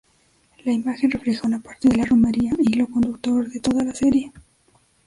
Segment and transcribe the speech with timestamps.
[0.65, 4.31] La imagen refleja una parte de la romería, hilo conductor de toda la serie.